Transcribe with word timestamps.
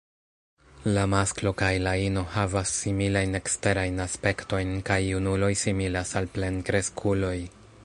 La 0.93 1.01
masklo 1.13 1.51
kaj 1.61 1.67
la 1.87 1.93
ino 2.05 2.23
havas 2.37 2.71
similajn 2.79 3.41
eksterajn 3.41 4.03
aspektojn, 4.07 4.73
kaj 4.89 4.99
junuloj 5.11 5.53
similas 5.67 6.19
al 6.23 6.33
plenkreskuloj. 6.39 7.39